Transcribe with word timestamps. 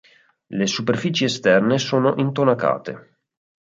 Le 0.47 0.65
superfici 0.65 1.25
esterne 1.25 1.77
sono 1.77 2.15
intonacate. 2.17 3.19